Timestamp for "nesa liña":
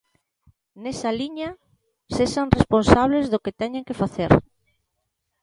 0.83-1.49